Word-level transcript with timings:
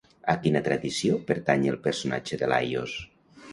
A 0.31 0.35
quina 0.45 0.61
tradició 0.67 1.19
pertany 1.27 1.69
el 1.73 1.79
personatge 1.85 2.43
de 2.43 2.53
Laios? 2.57 2.99